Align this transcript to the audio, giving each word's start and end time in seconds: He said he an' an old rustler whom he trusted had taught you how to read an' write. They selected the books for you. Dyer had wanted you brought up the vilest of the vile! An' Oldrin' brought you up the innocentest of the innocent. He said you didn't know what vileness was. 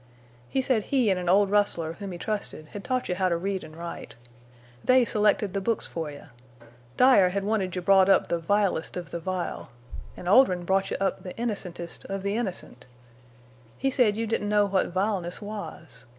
He 0.49 0.63
said 0.63 0.85
he 0.85 1.11
an' 1.11 1.19
an 1.19 1.29
old 1.29 1.51
rustler 1.51 1.93
whom 1.93 2.11
he 2.11 2.17
trusted 2.17 2.69
had 2.71 2.83
taught 2.83 3.07
you 3.07 3.13
how 3.13 3.29
to 3.29 3.37
read 3.37 3.63
an' 3.63 3.75
write. 3.75 4.15
They 4.83 5.05
selected 5.05 5.53
the 5.53 5.61
books 5.61 5.85
for 5.85 6.09
you. 6.09 6.23
Dyer 6.97 7.29
had 7.29 7.43
wanted 7.43 7.75
you 7.75 7.83
brought 7.83 8.09
up 8.09 8.25
the 8.25 8.39
vilest 8.39 8.97
of 8.97 9.11
the 9.11 9.19
vile! 9.19 9.69
An' 10.17 10.25
Oldrin' 10.27 10.65
brought 10.65 10.89
you 10.89 10.97
up 10.99 11.21
the 11.21 11.39
innocentest 11.39 12.05
of 12.05 12.23
the 12.23 12.35
innocent. 12.35 12.87
He 13.77 13.91
said 13.91 14.17
you 14.17 14.25
didn't 14.25 14.49
know 14.49 14.65
what 14.65 14.87
vileness 14.87 15.39
was. 15.39 16.05